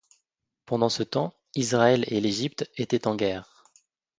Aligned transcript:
Pendant 0.65 0.89
ce 0.89 1.03
temps, 1.03 1.35
Israël 1.53 2.05
et 2.07 2.21
l’Égypte 2.21 2.67
étaient 2.75 3.05
en 3.05 3.15
guerre. 3.15 3.63